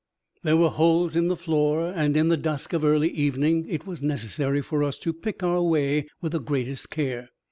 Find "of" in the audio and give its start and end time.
2.73-2.83